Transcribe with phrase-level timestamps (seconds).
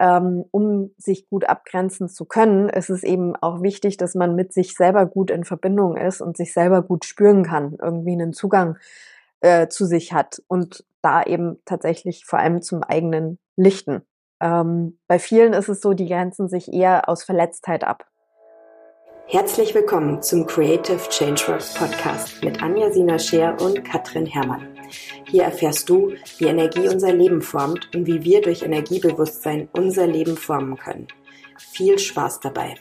[0.00, 4.52] ähm, um sich gut abgrenzen zu können, ist es eben auch wichtig, dass man mit
[4.52, 8.78] sich selber gut in Verbindung ist und sich selber gut spüren kann, irgendwie einen Zugang
[9.40, 14.02] äh, zu sich hat und da eben tatsächlich vor allem zum eigenen Lichten.
[14.40, 18.09] Ähm, bei vielen ist es so, die grenzen sich eher aus Verletztheit ab.
[19.32, 24.76] Herzlich willkommen zum Creative Changework Podcast mit Anja Sina Scheer und Katrin Herrmann.
[25.28, 30.36] Hier erfährst du, wie Energie unser Leben formt und wie wir durch Energiebewusstsein unser Leben
[30.36, 31.06] formen können.
[31.58, 32.74] Viel Spaß dabei.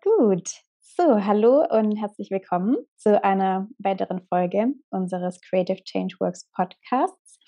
[0.00, 0.48] Gut.
[0.78, 7.40] So, hallo und herzlich willkommen zu einer weiteren Folge unseres Creative Changeworks Podcasts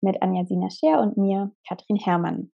[0.00, 2.52] mit Anja Sina Scheer und mir, Katrin Herrmann.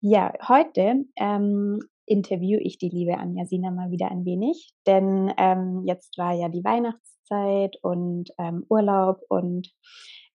[0.00, 5.84] Ja, heute ähm, interviewe ich die liebe Anja Sina mal wieder ein wenig, denn ähm,
[5.86, 9.72] jetzt war ja die Weihnachtszeit und ähm, Urlaub und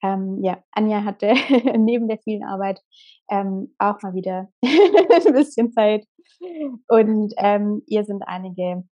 [0.04, 1.34] ähm, ja, Anja hatte
[1.78, 2.82] neben der vielen Arbeit
[3.30, 6.06] ähm, auch mal wieder ein bisschen Zeit.
[6.88, 8.84] Und ähm, ihr sind einige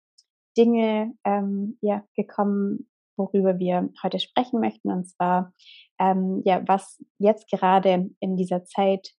[0.56, 5.52] Dinge ähm, ja, gekommen, worüber wir heute sprechen möchten, und zwar
[6.44, 9.12] ja, was jetzt gerade in dieser Zeit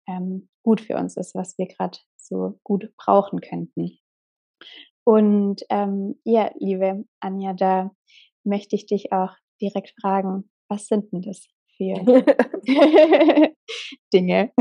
[0.65, 1.97] gut für uns ist, was wir gerade
[2.33, 3.99] so gut brauchen könnten.
[5.05, 7.91] Und ähm, ja, liebe Anja, da
[8.45, 11.95] möchte ich dich auch direkt fragen, was sind denn das für
[14.13, 14.53] Dinge?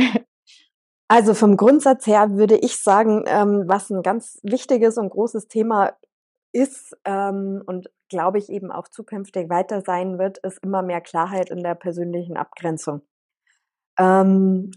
[1.07, 5.97] Also vom Grundsatz her würde ich sagen, ähm, was ein ganz wichtiges und großes Thema
[6.53, 11.49] ist ähm, und glaube ich eben auch zukünftig weiter sein wird, ist immer mehr Klarheit
[11.49, 13.01] in der persönlichen Abgrenzung.
[13.97, 14.71] Ähm,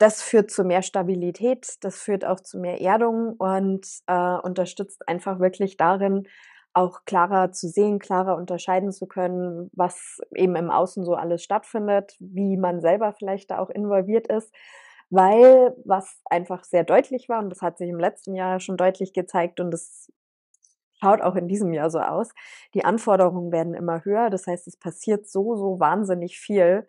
[0.00, 5.40] das führt zu mehr Stabilität, das führt auch zu mehr Erdung und äh, unterstützt einfach
[5.40, 6.26] wirklich darin,
[6.72, 12.16] auch klarer zu sehen, klarer unterscheiden zu können, was eben im Außen so alles stattfindet,
[12.18, 14.54] wie man selber vielleicht da auch involviert ist.
[15.10, 19.12] Weil was einfach sehr deutlich war, und das hat sich im letzten Jahr schon deutlich
[19.12, 20.10] gezeigt und das
[21.02, 22.30] schaut auch in diesem Jahr so aus,
[22.74, 24.30] die Anforderungen werden immer höher.
[24.30, 26.88] Das heißt, es passiert so, so wahnsinnig viel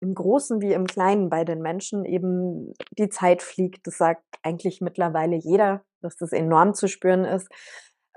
[0.00, 3.86] im Großen wie im Kleinen bei den Menschen eben die Zeit fliegt.
[3.86, 7.48] Das sagt eigentlich mittlerweile jeder, dass das enorm zu spüren ist.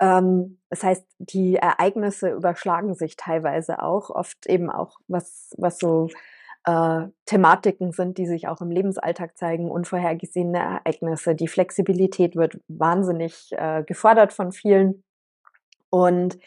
[0.00, 6.08] Ähm, das heißt, die Ereignisse überschlagen sich teilweise auch, oft eben auch, was, was so
[6.64, 11.34] äh, Thematiken sind, die sich auch im Lebensalltag zeigen, unvorhergesehene Ereignisse.
[11.34, 15.04] Die Flexibilität wird wahnsinnig äh, gefordert von vielen.
[15.90, 16.38] Und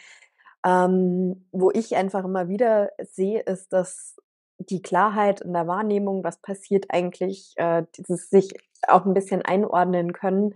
[0.65, 4.15] ähm, wo ich einfach immer wieder sehe, ist, dass
[4.57, 8.53] die Klarheit in der Wahrnehmung, was passiert eigentlich, äh, dieses sich
[8.87, 10.53] auch ein bisschen einordnen können,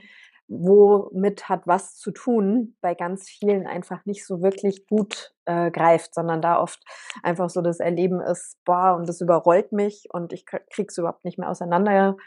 [0.49, 6.15] womit hat was zu tun, bei ganz vielen einfach nicht so wirklich gut äh, greift,
[6.15, 6.83] sondern da oft
[7.21, 11.37] einfach so das Erleben ist, boah, und das überrollt mich und ich krieg's überhaupt nicht
[11.37, 12.17] mehr auseinander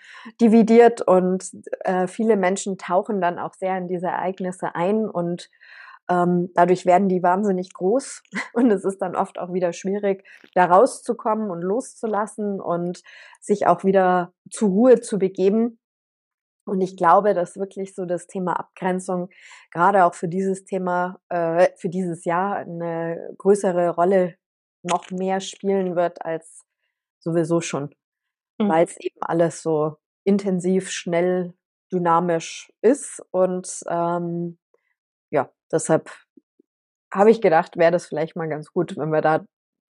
[0.40, 1.50] dividiert und
[1.80, 5.50] äh, viele Menschen tauchen dann auch sehr in diese Ereignisse ein und
[6.12, 10.66] ähm, dadurch werden die wahnsinnig groß und es ist dann oft auch wieder schwierig, da
[10.66, 13.02] rauszukommen und loszulassen und
[13.40, 15.78] sich auch wieder zur Ruhe zu begeben.
[16.64, 19.30] Und ich glaube, dass wirklich so das Thema Abgrenzung
[19.72, 24.36] gerade auch für dieses Thema, äh, für dieses Jahr eine größere Rolle
[24.84, 26.64] noch mehr spielen wird als
[27.20, 27.94] sowieso schon,
[28.60, 28.68] mhm.
[28.68, 31.54] weil es eben alles so intensiv, schnell,
[31.92, 34.58] dynamisch ist und ähm,
[35.72, 36.10] deshalb
[37.12, 39.44] habe ich gedacht, wäre das vielleicht mal ganz gut, wenn wir da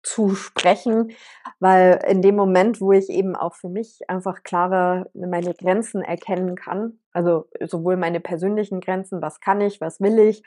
[0.05, 1.13] zu sprechen,
[1.59, 6.57] weil in dem Moment, wo ich eben auch für mich einfach klarer meine Grenzen erkennen
[6.57, 10.43] kann, also sowohl meine persönlichen Grenzen, was kann ich, was will ich,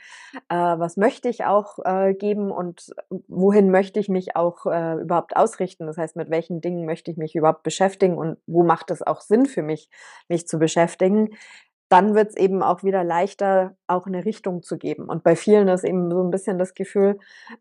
[0.49, 2.93] äh, was möchte ich auch äh, geben und
[3.27, 5.87] wohin möchte ich mich auch äh, überhaupt ausrichten.
[5.87, 9.21] Das heißt, mit welchen Dingen möchte ich mich überhaupt beschäftigen und wo macht es auch
[9.21, 9.89] Sinn für mich,
[10.29, 11.29] mich zu beschäftigen
[11.89, 15.05] dann wird es eben auch wieder leichter, auch eine Richtung zu geben.
[15.05, 17.19] Und bei vielen ist eben so ein bisschen das Gefühl,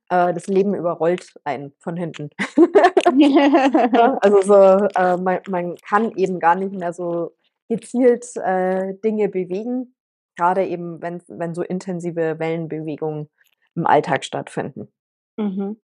[0.09, 2.31] äh, das Leben überrollt einen von hinten.
[4.21, 7.37] also so, äh, man, man, kann eben gar nicht mehr so
[7.69, 9.95] gezielt äh, Dinge bewegen,
[10.37, 13.29] gerade eben, wenn, wenn so intensive Wellenbewegungen
[13.77, 14.93] im Alltag stattfinden.
[15.37, 15.81] Mhm.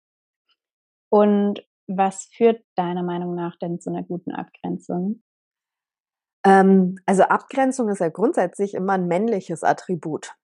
[1.11, 5.23] Und was führt deiner Meinung nach denn zu einer guten Abgrenzung?
[6.45, 10.35] Ähm, also Abgrenzung ist ja grundsätzlich immer ein männliches Attribut.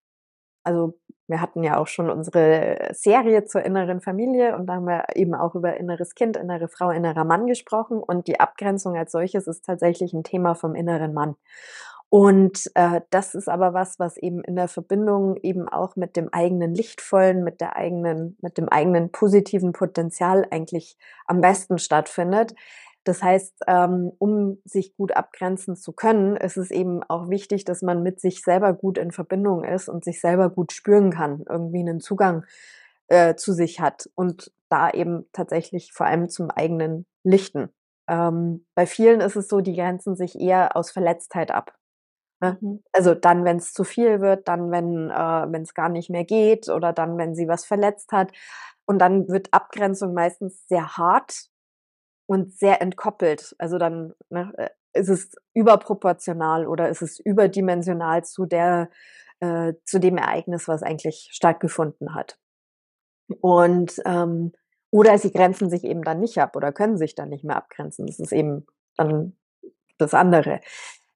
[0.65, 5.05] Also wir hatten ja auch schon unsere Serie zur inneren Familie und da haben wir
[5.15, 9.47] eben auch über inneres Kind, innere Frau, innerer Mann gesprochen und die Abgrenzung als solches
[9.47, 11.37] ist tatsächlich ein Thema vom inneren Mann.
[12.11, 16.29] Und äh, das ist aber was, was eben in der Verbindung eben auch mit dem
[16.33, 22.55] eigenen lichtvollen, mit der eigenen, mit dem eigenen positiven Potenzial eigentlich am besten stattfindet
[23.05, 27.83] Das heißt, ähm, um sich gut abgrenzen zu können, ist es eben auch wichtig, dass
[27.83, 31.81] man mit sich selber gut in Verbindung ist und sich selber gut spüren kann, irgendwie
[31.81, 32.45] einen Zugang
[33.09, 37.69] äh, zu sich hat und da eben tatsächlich vor allem zum eigenen Lichten.
[38.09, 41.75] Ähm, bei vielen ist es so, die grenzen sich eher aus Verletztheit ab.
[42.41, 42.59] Ne?
[42.61, 42.83] Mhm.
[42.93, 46.69] Also dann, wenn es zu viel wird, dann, wenn äh, es gar nicht mehr geht
[46.69, 48.33] oder dann, wenn sie was verletzt hat.
[48.87, 51.49] Und dann wird Abgrenzung meistens sehr hart
[52.27, 53.55] und sehr entkoppelt.
[53.59, 58.91] Also dann ne, äh, ist es überproportional oder ist es überdimensional zu der
[59.41, 62.39] äh, zu dem Ereignis, was eigentlich stattgefunden hat.
[63.41, 64.53] Und ähm,
[64.91, 68.07] oder sie grenzen sich eben dann nicht ab oder können sich dann nicht mehr abgrenzen.
[68.07, 68.67] Das ist eben
[68.97, 69.37] dann
[69.99, 70.61] das andere.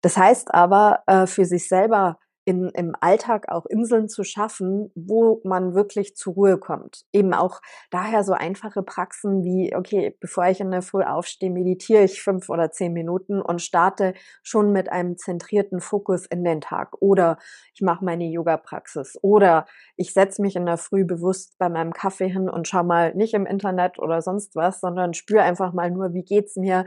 [0.01, 5.43] Das heißt aber, äh, für sich selber in, im Alltag auch Inseln zu schaffen, wo
[5.45, 7.05] man wirklich zur Ruhe kommt.
[7.13, 7.61] Eben auch
[7.91, 12.49] daher so einfache Praxen wie, okay, bevor ich in der Früh aufstehe, meditiere ich fünf
[12.49, 16.97] oder zehn Minuten und starte schon mit einem zentrierten Fokus in den Tag.
[17.01, 17.37] Oder
[17.75, 19.19] ich mache meine Yoga-Praxis.
[19.21, 19.67] Oder
[19.97, 23.35] ich setze mich in der Früh bewusst bei meinem Kaffee hin und schau mal nicht
[23.35, 26.87] im Internet oder sonst was, sondern spüre einfach mal nur, wie geht's mir,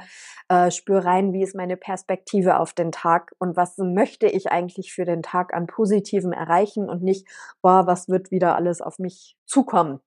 [0.50, 4.92] äh, spüre rein, wie ist meine Perspektive auf den Tag und was möchte ich eigentlich
[4.92, 7.28] für den Tag an Positivem erreichen und nicht,
[7.62, 10.00] boah, was wird wieder alles auf mich zukommen.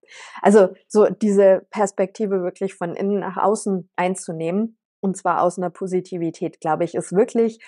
[0.43, 6.61] Also so diese Perspektive wirklich von innen nach außen einzunehmen und zwar aus einer Positivität,
[6.61, 7.59] glaube ich, ist wirklich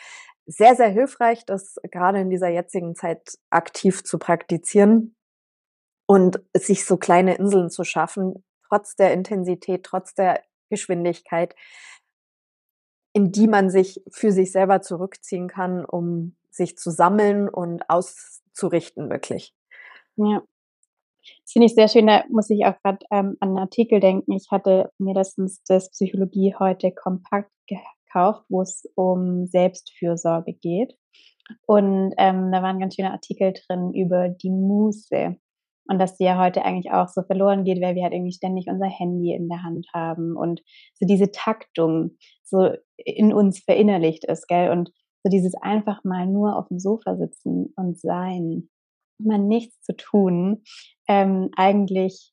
[0.47, 5.17] sehr, sehr hilfreich, das gerade in dieser jetzigen Zeit aktiv zu praktizieren
[6.07, 11.55] und sich so kleine Inseln zu schaffen, trotz der Intensität, trotz der Geschwindigkeit,
[13.13, 19.11] in die man sich für sich selber zurückziehen kann, um sich zu sammeln und auszurichten,
[19.11, 19.55] wirklich.
[20.17, 20.43] Ja.
[21.43, 22.07] Das finde ich sehr schön.
[22.07, 24.33] Da muss ich auch gerade ähm, an einen Artikel denken.
[24.33, 30.95] Ich hatte mir letztens das Psychologie heute kompakt gekauft, wo es um Selbstfürsorge geht.
[31.67, 35.37] Und ähm, da waren ganz schöne Artikel drin über die Muße.
[35.89, 38.67] Und dass die ja heute eigentlich auch so verloren geht, weil wir halt irgendwie ständig
[38.69, 40.63] unser Handy in der Hand haben und
[40.95, 44.71] so diese Taktung so in uns verinnerlicht ist, gell?
[44.71, 44.91] Und
[45.27, 48.69] so dieses einfach mal nur auf dem Sofa sitzen und sein,
[49.19, 50.63] mal nichts zu tun,
[51.09, 52.33] ähm, eigentlich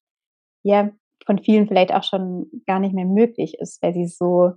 [0.61, 0.91] ja
[1.25, 4.51] von vielen vielleicht auch schon gar nicht mehr möglich ist, weil sie so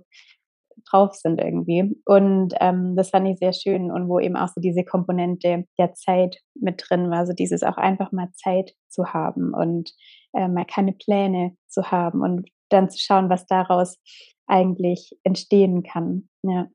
[0.87, 1.99] drauf sind irgendwie.
[2.05, 5.93] Und ähm, das fand ich sehr schön und wo eben auch so diese Komponente der
[5.95, 9.91] Zeit mit drin war, so dieses auch einfach mal Zeit zu haben und
[10.33, 13.97] äh, mal keine Pläne zu haben und dann zu schauen, was daraus
[14.45, 16.29] eigentlich entstehen kann.
[16.43, 16.67] Ja.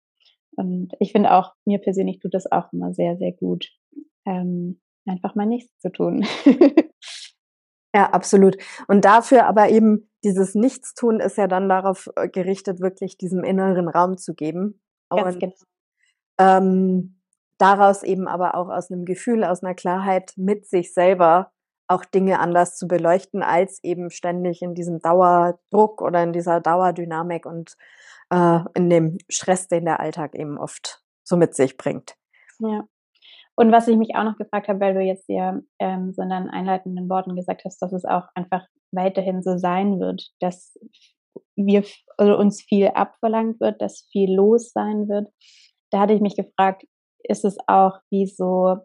[0.57, 3.71] Und ich finde auch, mir persönlich tut das auch immer sehr, sehr gut,
[4.27, 6.27] ähm, einfach mal nichts zu tun.
[7.95, 8.57] ja, absolut.
[8.89, 13.89] Und dafür aber eben dieses Nichtstun ist ja dann darauf äh, gerichtet, wirklich diesem inneren
[13.89, 14.81] Raum zu geben.
[15.11, 15.55] Ganz Und, genau.
[16.39, 17.21] ähm,
[17.59, 21.53] daraus eben aber auch aus einem Gefühl, aus einer Klarheit mit sich selber
[21.89, 27.47] auch Dinge anders zu beleuchten, als eben ständig in diesem Dauerdruck oder in dieser Dauerdynamik
[27.47, 27.77] und
[28.31, 32.15] äh, in dem Stress, den der Alltag eben oft so mit sich bringt.
[32.59, 32.85] Ja.
[33.55, 36.31] Und was ich mich auch noch gefragt habe, weil du jetzt ja ähm, so in
[36.31, 40.79] deinen einleitenden Worten gesagt hast, dass es auch einfach weiterhin so sein wird, dass
[41.57, 41.85] wir
[42.17, 45.29] also uns viel abverlangt wird, dass viel los sein wird.
[45.91, 46.85] Da hatte ich mich gefragt,
[47.23, 48.77] ist es auch wie so,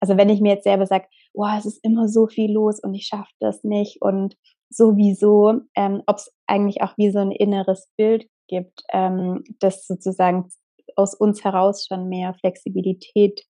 [0.00, 2.94] also wenn ich mir jetzt selber sage, oh, es ist immer so viel los und
[2.94, 4.36] ich schaffe das nicht und
[4.70, 10.48] sowieso, ähm, ob es eigentlich auch wie so ein inneres Bild gibt, ähm, das sozusagen
[10.96, 13.44] aus uns heraus schon mehr Flexibilität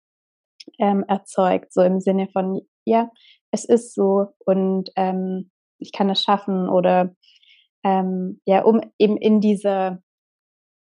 [0.79, 3.09] ähm, erzeugt, so im Sinne von, ja,
[3.51, 7.15] es ist so und ähm, ich kann es schaffen oder
[7.83, 10.01] ähm, ja, um eben in diese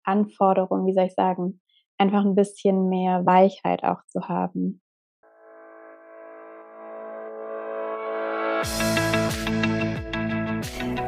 [0.04, 1.60] Anforderung, wie soll ich sagen,
[1.98, 4.80] einfach ein bisschen mehr Weichheit auch zu haben.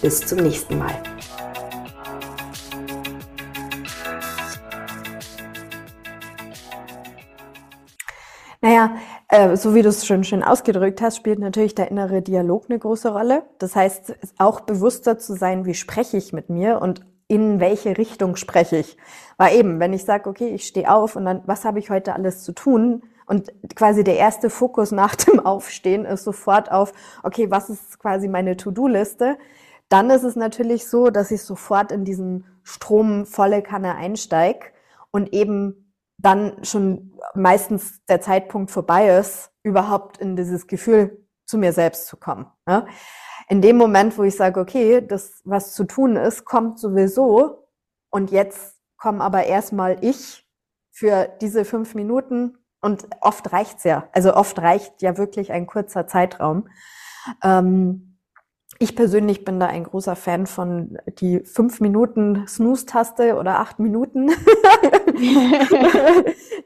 [0.00, 0.92] Bis zum nächsten Mal.
[8.60, 8.92] Naja,
[9.28, 12.78] äh, so wie du es schon schön ausgedrückt hast, spielt natürlich der innere Dialog eine
[12.78, 13.42] große Rolle.
[13.58, 18.36] Das heißt, auch bewusster zu sein, wie spreche ich mit mir und in welche Richtung
[18.36, 18.96] spreche ich.
[19.36, 22.14] Weil eben, wenn ich sage, okay, ich stehe auf und dann, was habe ich heute
[22.14, 23.02] alles zu tun?
[23.26, 28.28] Und quasi der erste Fokus nach dem Aufstehen ist sofort auf, okay, was ist quasi
[28.28, 29.36] meine To-Do-Liste?
[29.88, 34.66] Dann ist es natürlich so, dass ich sofort in diesen Strom volle Kanne einsteige
[35.10, 41.72] und eben dann schon meistens der Zeitpunkt vorbei ist, überhaupt in dieses Gefühl zu mir
[41.72, 42.46] selbst zu kommen.
[42.68, 42.86] Ja?
[43.48, 47.68] In dem Moment, wo ich sage, okay, das, was zu tun ist, kommt sowieso
[48.10, 50.46] und jetzt komme aber erstmal ich
[50.90, 54.08] für diese fünf Minuten und oft reicht's ja.
[54.12, 56.68] Also oft reicht ja wirklich ein kurzer Zeitraum.
[57.42, 58.07] Ähm,
[58.80, 64.28] ich persönlich bin da ein großer Fan von die fünf Minuten Snooze-Taste oder acht Minuten,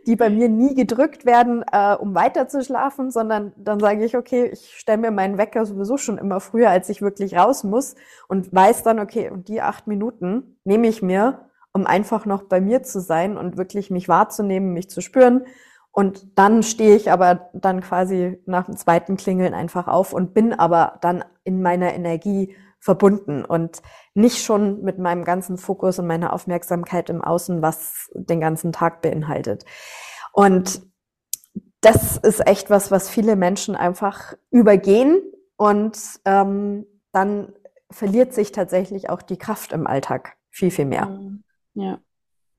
[0.07, 4.14] die bei mir nie gedrückt werden, äh, um weiter zu schlafen, sondern dann sage ich,
[4.14, 7.95] okay, ich stelle mir meinen Wecker sowieso schon immer früher, als ich wirklich raus muss
[8.28, 12.61] und weiß dann, okay, und die acht Minuten nehme ich mir, um einfach noch bei
[12.61, 15.47] mir zu sein und wirklich mich wahrzunehmen, mich zu spüren.
[15.92, 20.52] Und dann stehe ich aber dann quasi nach dem zweiten Klingeln einfach auf und bin
[20.52, 23.80] aber dann in meiner Energie verbunden und
[24.14, 29.02] nicht schon mit meinem ganzen Fokus und meiner Aufmerksamkeit im Außen, was den ganzen Tag
[29.02, 29.64] beinhaltet.
[30.32, 30.82] Und
[31.80, 35.22] das ist echt was, was viele Menschen einfach übergehen
[35.56, 37.52] und ähm, dann
[37.90, 41.06] verliert sich tatsächlich auch die Kraft im Alltag viel, viel mehr.
[41.06, 41.44] Mhm.
[41.75, 42.00] Ja.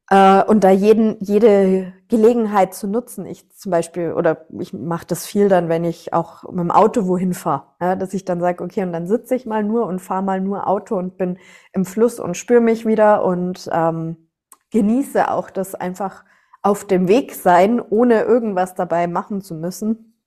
[0.09, 3.25] Äh, und da jeden, jede Gelegenheit zu nutzen.
[3.25, 7.07] Ich zum Beispiel, oder ich mache das viel dann, wenn ich auch mit dem Auto
[7.07, 9.99] wohin fahre, ja, dass ich dann sage, okay, und dann sitze ich mal nur und
[9.99, 11.37] fahre mal nur Auto und bin
[11.71, 14.29] im Fluss und spüre mich wieder und ähm,
[14.71, 16.25] genieße auch das einfach
[16.61, 20.19] auf dem Weg sein, ohne irgendwas dabei machen zu müssen.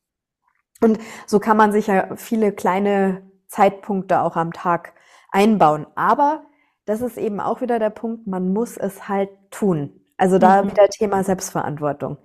[0.83, 4.93] Und so kann man sich ja viele kleine Zeitpunkte auch am Tag
[5.31, 5.87] einbauen.
[5.95, 6.45] Aber
[6.87, 10.01] das ist eben auch wieder der Punkt, man muss es halt tun.
[10.17, 10.71] Also da mhm.
[10.71, 12.17] wieder Thema Selbstverantwortung.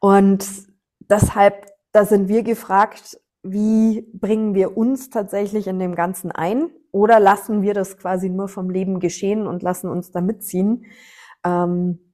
[0.00, 0.46] Und
[1.00, 6.70] deshalb, da sind wir gefragt, wie bringen wir uns tatsächlich in dem Ganzen ein?
[6.92, 10.84] Oder lassen wir das quasi nur vom Leben geschehen und lassen uns da mitziehen?
[11.44, 12.12] Ähm,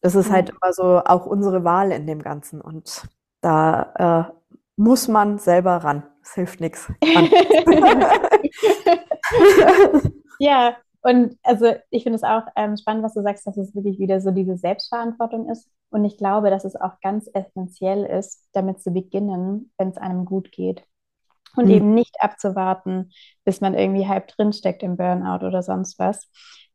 [0.00, 2.60] das ist halt immer so auch unsere Wahl in dem Ganzen.
[2.60, 3.06] Und
[3.40, 4.32] da äh,
[4.76, 6.02] muss man selber ran.
[6.24, 6.92] Es hilft nichts.
[10.42, 14.00] Ja, und also ich finde es auch ähm, spannend, was du sagst, dass es wirklich
[14.00, 15.70] wieder so diese Selbstverantwortung ist.
[15.90, 20.24] Und ich glaube, dass es auch ganz essentiell ist, damit zu beginnen, wenn es einem
[20.24, 20.84] gut geht.
[21.54, 21.70] Und mhm.
[21.70, 23.12] eben nicht abzuwarten,
[23.44, 26.28] bis man irgendwie halb drinsteckt im Burnout oder sonst was,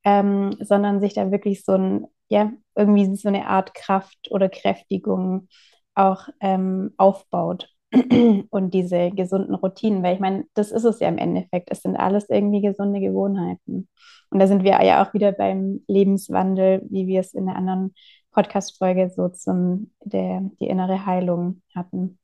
[0.06, 5.50] ähm, sondern sich da wirklich so ein, ja, irgendwie so eine Art Kraft oder Kräftigung
[5.94, 7.70] auch ähm, aufbaut.
[8.50, 11.70] und diese gesunden Routinen, weil ich meine, das ist es ja im Endeffekt.
[11.72, 13.88] Es sind alles irgendwie gesunde Gewohnheiten.
[14.30, 17.94] Und da sind wir ja auch wieder beim Lebenswandel, wie wir es in der anderen
[18.32, 22.20] Podcast-Folge so zum der, die innere Heilung hatten.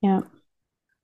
[0.00, 0.24] Ja.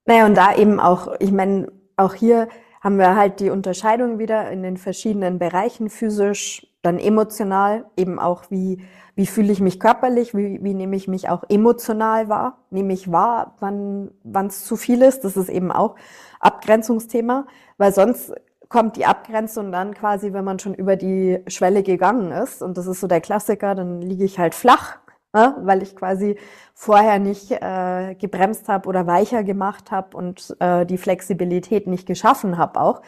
[0.04, 2.48] Naja, und da eben auch, ich meine, auch hier
[2.80, 8.44] haben wir halt die Unterscheidung wieder in den verschiedenen Bereichen, physisch, dann emotional, eben auch
[8.50, 8.82] wie,
[9.14, 13.10] wie fühle ich mich körperlich, wie, wie nehme ich mich auch emotional wahr, nehme ich
[13.10, 15.96] wahr, wann es zu viel ist, das ist eben auch
[16.40, 17.46] Abgrenzungsthema,
[17.78, 18.32] weil sonst
[18.68, 22.62] kommt die Abgrenzung dann quasi, wenn man schon über die Schwelle gegangen ist.
[22.62, 24.98] Und das ist so der Klassiker, dann liege ich halt flach,
[25.32, 26.36] ne, weil ich quasi
[26.74, 32.58] vorher nicht äh, gebremst habe oder weicher gemacht habe und äh, die Flexibilität nicht geschaffen
[32.58, 33.02] habe auch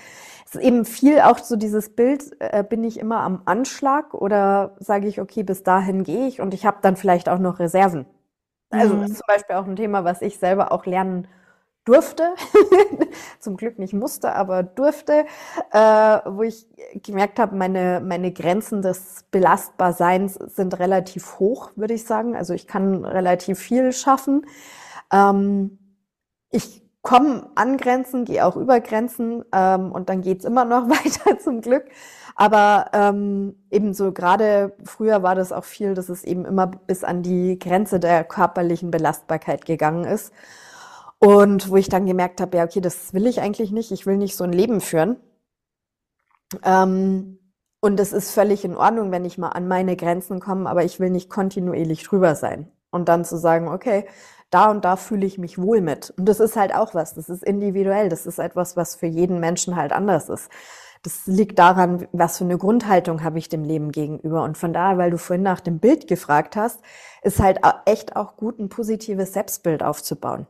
[0.51, 4.75] es ist eben viel auch so dieses Bild, äh, bin ich immer am Anschlag oder
[4.81, 8.07] sage ich, okay, bis dahin gehe ich und ich habe dann vielleicht auch noch Reserven.
[8.71, 9.03] Also mhm.
[9.03, 11.29] das ist zum Beispiel auch ein Thema, was ich selber auch lernen
[11.85, 12.35] durfte,
[13.39, 15.25] zum Glück nicht musste, aber durfte,
[15.71, 16.67] äh, wo ich
[17.03, 22.35] gemerkt habe, meine, meine Grenzen des Belastbarseins sind relativ hoch, würde ich sagen.
[22.35, 24.47] Also ich kann relativ viel schaffen.
[25.13, 25.79] Ähm,
[26.51, 31.39] ich komme an Grenzen, gehe auch über Grenzen ähm, und dann geht's immer noch weiter
[31.39, 31.85] zum Glück.
[32.37, 37.05] Aber ähm, eben so gerade früher war das auch viel, dass es eben immer bis
[37.05, 40.33] an die Grenze der körperlichen Belastbarkeit gegangen ist.
[41.19, 43.93] Und wo ich dann gemerkt habe, ja, okay, das will ich eigentlich nicht.
[43.93, 45.17] Ich will nicht so ein Leben führen.
[46.65, 47.39] Ähm,
[47.81, 51.01] und es ist völlig in Ordnung, wenn ich mal an meine Grenzen komme, aber ich
[51.01, 52.71] will nicht kontinuierlich drüber sein.
[52.91, 54.07] Und dann zu sagen, okay,
[54.51, 56.13] da und da fühle ich mich wohl mit.
[56.17, 59.41] Und das ist halt auch was, das ist individuell, das ist etwas, was für jeden
[59.41, 60.51] Menschen halt anders ist.
[61.03, 64.43] Das liegt daran, was für eine Grundhaltung habe ich dem Leben gegenüber.
[64.43, 66.81] Und von daher, weil du vorhin nach dem Bild gefragt hast,
[67.23, 70.47] ist halt echt auch gut, ein positives Selbstbild aufzubauen.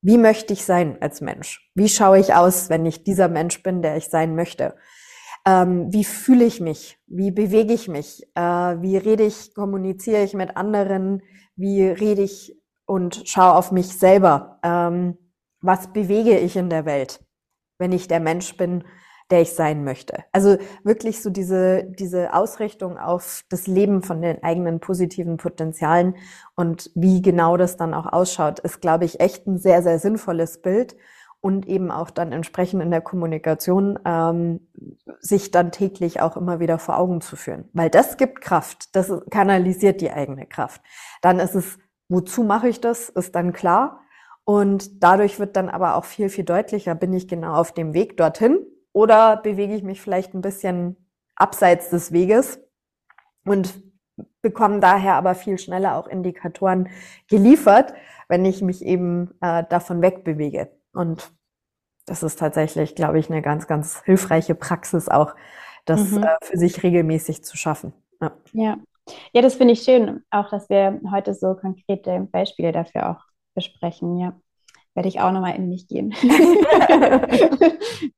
[0.00, 1.70] Wie möchte ich sein als Mensch?
[1.74, 4.74] Wie schaue ich aus, wenn ich dieser Mensch bin, der ich sein möchte?
[5.46, 10.34] ähm, wie fühle ich mich, wie bewege ich mich, äh, wie rede ich, kommuniziere ich
[10.34, 11.22] mit anderen,
[11.56, 12.56] wie rede ich
[12.92, 15.16] und schaue auf mich selber, ähm,
[15.62, 17.24] was bewege ich in der Welt,
[17.78, 18.84] wenn ich der Mensch bin,
[19.30, 20.24] der ich sein möchte.
[20.30, 26.16] Also wirklich so diese, diese Ausrichtung auf das Leben von den eigenen positiven Potenzialen
[26.54, 30.60] und wie genau das dann auch ausschaut, ist, glaube ich, echt ein sehr, sehr sinnvolles
[30.60, 30.94] Bild
[31.40, 34.68] und eben auch dann entsprechend in der Kommunikation ähm,
[35.20, 37.70] sich dann täglich auch immer wieder vor Augen zu führen.
[37.72, 40.82] Weil das gibt Kraft, das kanalisiert die eigene Kraft.
[41.22, 41.78] Dann ist es,
[42.12, 44.00] wozu mache ich das, ist dann klar.
[44.44, 48.16] Und dadurch wird dann aber auch viel, viel deutlicher, bin ich genau auf dem Weg
[48.16, 48.58] dorthin
[48.92, 50.96] oder bewege ich mich vielleicht ein bisschen
[51.36, 52.60] abseits des Weges
[53.44, 53.82] und
[54.42, 56.88] bekomme daher aber viel schneller auch Indikatoren
[57.28, 57.94] geliefert,
[58.28, 60.70] wenn ich mich eben äh, davon wegbewege.
[60.92, 61.32] Und
[62.04, 65.34] das ist tatsächlich, glaube ich, eine ganz, ganz hilfreiche Praxis auch,
[65.84, 66.24] das mhm.
[66.24, 67.92] äh, für sich regelmäßig zu schaffen.
[68.20, 68.32] Ja.
[68.52, 68.76] ja.
[69.32, 73.22] Ja, das finde ich schön, auch dass wir heute so konkrete Beispiele dafür auch
[73.54, 74.34] besprechen, ja
[74.94, 76.08] werde ich auch nochmal in mich gehen.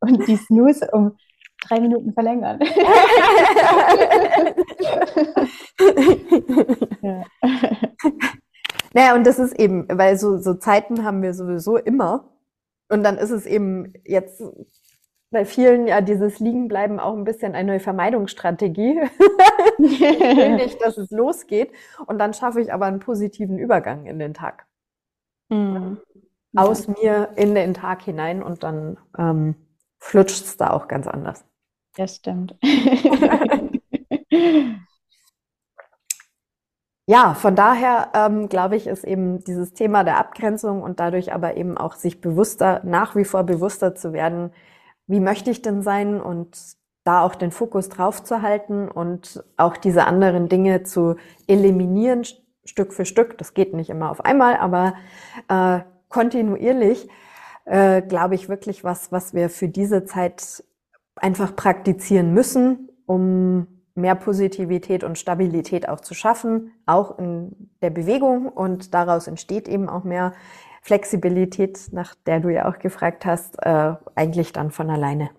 [0.00, 1.17] und die Snooze um
[1.67, 2.61] drei Minuten verlängern.
[7.03, 7.25] ja.
[8.93, 12.31] Naja, und das ist eben, weil so, so Zeiten haben wir sowieso immer.
[12.88, 14.43] Und dann ist es eben jetzt
[15.35, 19.03] bei vielen ja dieses Liegenbleiben auch ein bisschen eine Vermeidungsstrategie.
[19.79, 21.71] ich will nicht, dass es losgeht.
[22.07, 24.64] Und dann schaffe ich aber einen positiven Übergang in den Tag.
[25.50, 25.99] Mhm
[26.57, 29.55] aus mir in den Tag hinein und dann ähm,
[29.99, 31.45] flutscht es da auch ganz anders.
[31.97, 32.57] Das stimmt.
[37.07, 41.57] ja, von daher ähm, glaube ich, ist eben dieses Thema der Abgrenzung und dadurch aber
[41.57, 44.53] eben auch sich bewusster, nach wie vor bewusster zu werden,
[45.07, 46.57] wie möchte ich denn sein und
[47.05, 52.25] da auch den Fokus drauf zu halten und auch diese anderen Dinge zu eliminieren,
[52.65, 53.37] Stück für Stück.
[53.37, 54.95] Das geht nicht immer auf einmal, aber
[55.49, 57.09] äh, kontinuierlich,
[57.67, 60.64] äh, glaube ich, wirklich was, was wir für diese Zeit
[61.17, 68.49] einfach praktizieren müssen, um mehr Positivität und Stabilität auch zu schaffen, auch in der Bewegung.
[68.49, 70.33] Und daraus entsteht eben auch mehr
[70.85, 75.31] Flexibilität, nach der du ja auch gefragt hast, äh, eigentlich dann von alleine.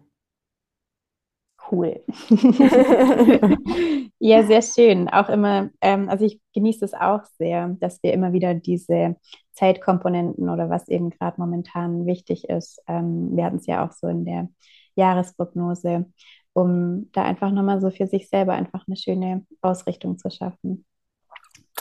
[1.71, 2.03] Cool.
[4.19, 5.07] ja, sehr schön.
[5.07, 9.17] Auch immer, ähm, also ich genieße es auch sehr, dass wir immer wieder diese
[9.53, 12.81] Zeitkomponenten oder was eben gerade momentan wichtig ist.
[12.87, 14.49] Ähm, wir hatten es ja auch so in der
[14.95, 16.11] Jahresprognose,
[16.53, 20.85] um da einfach nochmal so für sich selber einfach eine schöne Ausrichtung zu schaffen.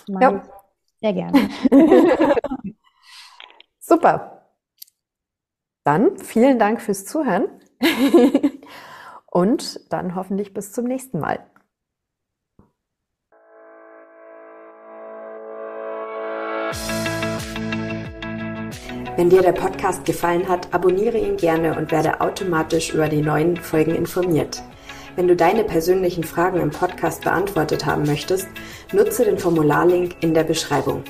[0.07, 0.42] Ja.
[1.00, 1.48] Sehr gerne.
[3.87, 4.49] Super.
[5.85, 7.49] Dann vielen Dank fürs Zuhören
[9.27, 11.44] und dann hoffentlich bis zum nächsten Mal.
[19.16, 23.57] Wenn dir der Podcast gefallen hat, abonniere ihn gerne und werde automatisch über die neuen
[23.57, 24.62] Folgen informiert.
[25.14, 28.49] Wenn du deine persönlichen Fragen im Podcast beantwortet haben möchtest,
[28.92, 31.05] nutze den Formularlink in der Beschreibung.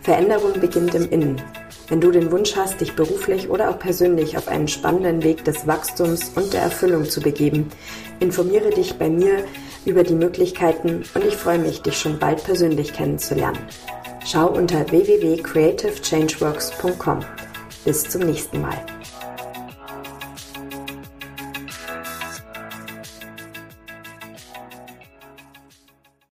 [0.00, 1.42] Veränderung beginnt im Innen.
[1.88, 5.68] Wenn du den Wunsch hast, dich beruflich oder auch persönlich auf einen spannenden Weg des
[5.68, 7.70] Wachstums und der Erfüllung zu begeben,
[8.18, 9.44] informiere dich bei mir
[9.84, 13.60] über die Möglichkeiten und ich freue mich, dich schon bald persönlich kennenzulernen.
[14.24, 17.20] Schau unter www.creativechangeworks.com.
[17.84, 18.95] Bis zum nächsten Mal.